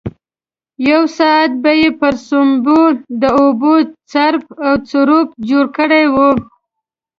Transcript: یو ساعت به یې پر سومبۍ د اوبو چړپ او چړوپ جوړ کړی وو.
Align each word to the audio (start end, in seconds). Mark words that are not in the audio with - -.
یو 0.89 1.01
ساعت 1.17 1.51
به 1.63 1.71
یې 1.81 1.89
پر 1.99 2.13
سومبۍ 2.27 2.85
د 3.21 3.23
اوبو 3.41 3.73
چړپ 4.11 4.45
او 4.65 4.73
چړوپ 4.89 5.29
جوړ 5.49 5.65
کړی 5.77 6.05
وو. 6.13 6.29